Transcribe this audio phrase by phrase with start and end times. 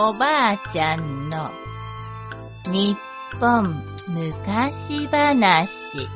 [0.00, 1.50] おばあちゃんの
[2.66, 2.96] 日
[3.40, 6.08] 本昔話。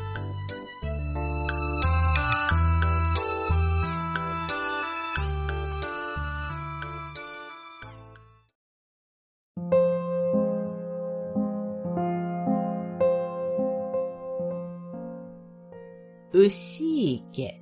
[16.33, 17.61] 牛池。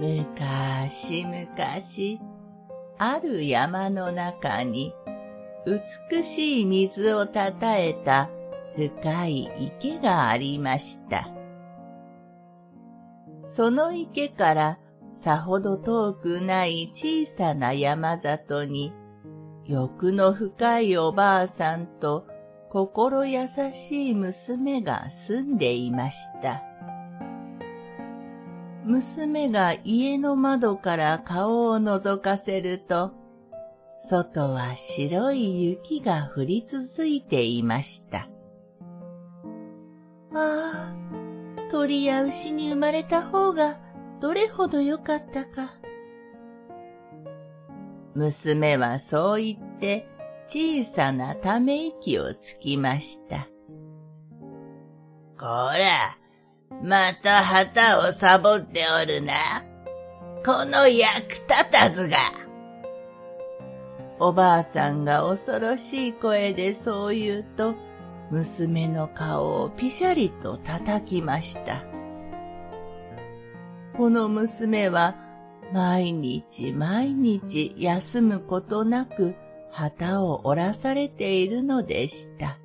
[0.00, 2.18] むかしむかし、
[2.98, 4.94] ある山の中に、
[5.66, 8.30] 美しい水をたたえた
[8.76, 11.28] 深い池がありました。
[13.42, 14.78] その池から
[15.12, 18.92] さほど遠くない小さな山里に、
[19.64, 22.26] 欲の深いおばあさんと
[22.70, 26.73] 心優しい娘が住んでいました。
[28.84, 33.12] 娘が家の窓から顔を覗かせると、
[33.98, 38.28] 外は白い雪が降り続いていました。
[40.34, 40.94] ああ、
[41.70, 43.78] 鳥や牛に生まれた方が
[44.20, 45.74] どれほどよかったか。
[48.14, 50.06] 娘はそう言って
[50.46, 53.48] 小さなため息をつきました。
[55.38, 55.78] こら、
[56.84, 59.32] また旗をサボっておるな。
[60.44, 62.18] この役立たずが。
[64.20, 67.74] おばあさんが恐ろしい声でそう言うと、
[68.30, 71.86] 娘の顔をピシャリと叩きました。
[73.96, 75.16] この娘は
[75.72, 79.34] 毎日毎日休むことなく
[79.70, 82.58] 旗を折らされているのでした。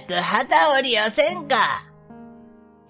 [0.00, 1.56] く旗折りをせんか。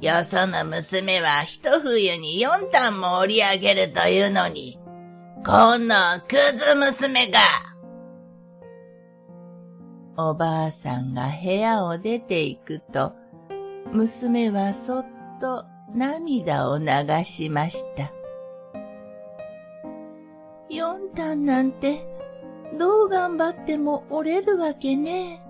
[0.01, 4.79] よその娘は一冬に四単も折り上げるというのに、
[5.45, 5.95] この
[6.29, 7.39] クズ娘が。
[10.17, 13.13] おばあさんが部屋を出て行くと、
[13.93, 15.07] 娘はそっ
[15.41, 16.87] と涙を流
[17.25, 18.13] しました。
[20.69, 22.07] 四単なんて、
[22.79, 25.43] どう頑張っても折れるわけね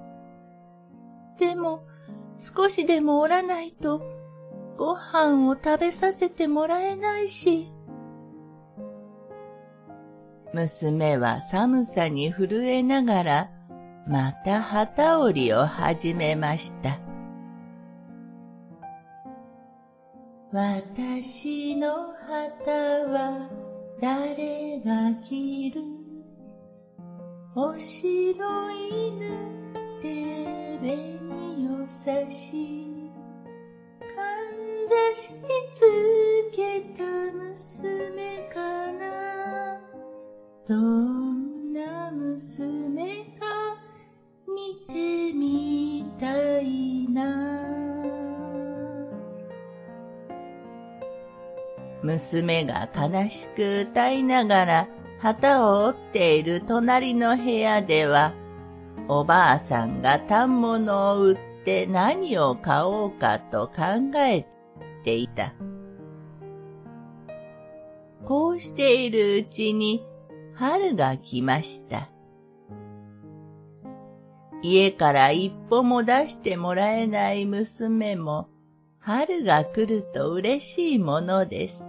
[1.38, 1.86] でも、
[2.36, 4.02] 少しでもおらないと、
[4.76, 7.72] ご飯を食べさせてもらえないし。
[10.52, 13.50] 娘は寒さに震えながら、
[14.06, 16.98] また旗織りを始めました。
[20.50, 23.50] 私の旗は
[24.00, 25.82] 誰が着る？
[27.54, 29.28] 星の犬
[29.98, 31.07] って紅
[32.08, 33.10] を差し
[34.00, 34.56] かん
[34.88, 35.28] ざし
[35.70, 35.80] つ
[36.52, 39.78] けた娘かな。
[40.66, 43.76] どんな娘か
[44.46, 47.58] 見てみたいな。
[52.02, 54.88] 娘が悲しく歌いながら
[55.18, 58.32] 旗を折っている隣の部屋では、
[59.08, 61.38] おばあさんが反物を売っ
[61.68, 64.46] て何を買おうかと考え
[65.04, 65.52] ていた。
[68.24, 70.02] こうしているうちに
[70.54, 72.08] 春が来ました。
[74.62, 78.48] 家から一歩も出してもらえない娘も
[78.98, 81.84] 春が来ると嬉しいものです。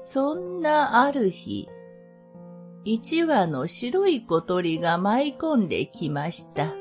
[0.00, 1.68] そんなある日、
[2.84, 6.74] 一羽の白い小鳥が舞い込んできました。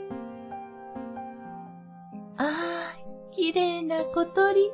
[3.49, 4.71] きれいな小鳥。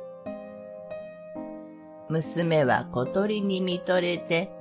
[2.10, 4.52] 娘は小鳥に見とれて、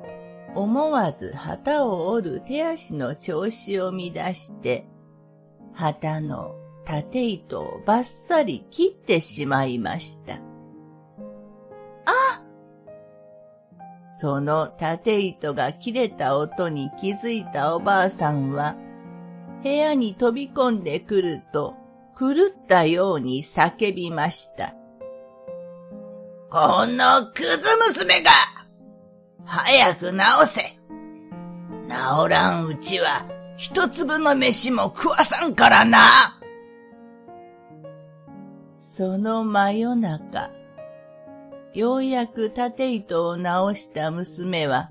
[0.55, 4.87] 思わず旗を折る手足の調子を乱して、
[5.73, 10.39] 旗の縦糸をばっさり切ってしまいました。
[14.17, 18.77] その縦糸が切れた音に気づいたおばあさんは、
[19.61, 21.75] 部屋に飛び込んでくると、
[22.17, 24.73] 狂ったように叫びました。
[26.49, 28.31] このクズ娘が
[29.43, 33.27] 早く直せ治らんうちは
[33.57, 35.99] 一粒の飯も食わさんからな
[38.97, 40.49] その真夜中、
[41.73, 44.89] ようやく縦糸を直した娘は、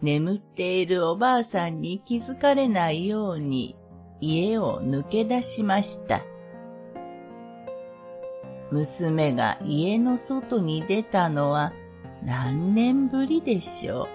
[0.00, 3.76] 眠っているおばあさんに気づかれないように
[4.20, 6.22] 家を抜け出しました。
[8.70, 11.72] 娘が家の外に出たのは
[12.22, 14.08] 何年ぶりでしょ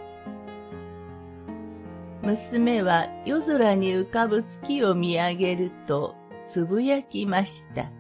[2.24, 2.28] う。
[2.28, 6.16] 娘は夜空に浮かぶ月を見上げると
[6.48, 7.92] つぶやきました。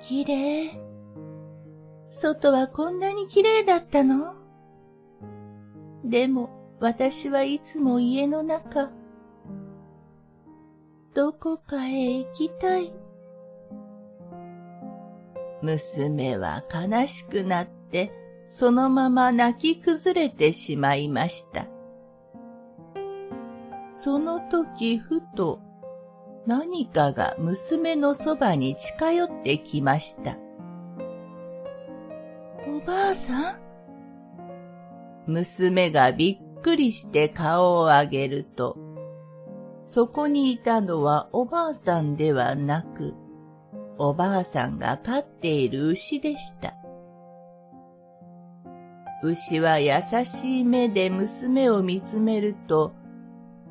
[0.00, 0.80] 綺麗。
[2.10, 4.34] 外はこんなに綺麗だったの？
[6.04, 8.90] でも私はいつも家の中。
[11.16, 12.92] どこかへ行きたい。
[15.62, 18.12] 娘は悲しくなって
[18.50, 21.68] そのまま泣き崩れてしまいました。
[23.90, 25.60] その時ふと
[26.46, 30.36] 何かが娘のそばに近寄ってきました。
[32.68, 33.60] おばあさん？
[35.26, 38.76] 娘がびっくりして顔を上げると、
[39.86, 43.14] そこにいたのはおばあさんではなく、
[43.98, 46.74] おばあさんが飼っている牛でした。
[49.22, 49.92] 牛は優
[50.24, 52.92] しい目で娘を見つめると、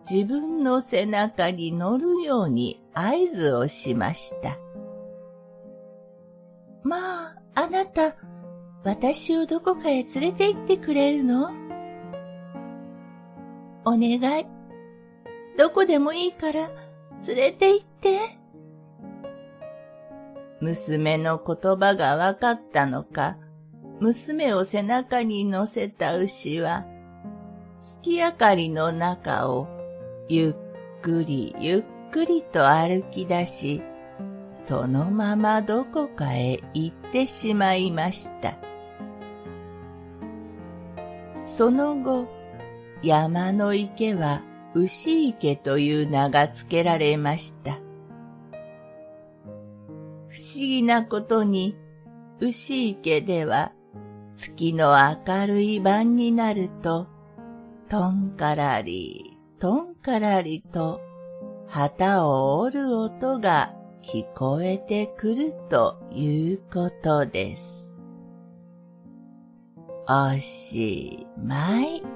[0.09, 4.57] 自分の背中に乗るように合図をしました。
[6.83, 8.15] まあ、あなた、
[8.83, 11.49] 私をどこかへ連れて行ってくれるの？
[13.83, 14.54] お願い。
[15.57, 16.69] どこでもいいから
[17.27, 18.19] 連れて行って。
[20.61, 23.37] 娘の言葉がわかったのか、
[23.99, 26.85] 娘を背中に乗せた牛は、
[27.79, 29.67] 月明かりの中を
[30.27, 33.81] ゆっくりゆっくりと歩き出し、
[34.51, 38.57] そのままどこかへ行ってしまいました。
[41.43, 42.27] その後、
[43.03, 44.41] 山の池は
[44.75, 47.79] 牛池という名が付けられました。
[50.27, 51.77] 不思議なことに、
[52.41, 53.71] 牛池では
[54.35, 57.07] 月の明るい晩になると、
[57.87, 60.99] とんからり、とんからりと
[61.67, 63.73] 旗を折る音が
[64.03, 67.97] 聞こえてくるということです。
[70.07, 72.14] おしまい。